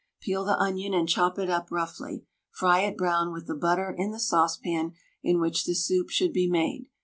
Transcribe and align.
Peel 0.19 0.43
the 0.43 0.57
onion 0.59 0.95
and 0.95 1.07
chop 1.07 1.37
it 1.37 1.47
up 1.47 1.67
roughly. 1.69 2.25
Fry 2.49 2.79
it 2.79 2.97
brown 2.97 3.31
with 3.31 3.45
the 3.45 3.53
butter 3.53 3.93
in 3.95 4.09
the 4.09 4.19
saucepan 4.19 4.93
in 5.21 5.39
which 5.39 5.63
the 5.63 5.75
soup 5.75 6.09
should 6.09 6.33
be 6.33 6.49
made. 6.49 6.87